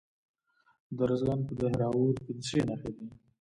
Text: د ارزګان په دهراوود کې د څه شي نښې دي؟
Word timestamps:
د 0.95 0.97
ارزګان 1.05 1.39
په 1.47 1.53
دهراوود 1.59 2.15
کې 2.23 2.31
د 2.35 2.39
څه 2.43 2.47
شي 2.49 2.61
نښې 2.67 2.91
دي؟ 2.95 3.05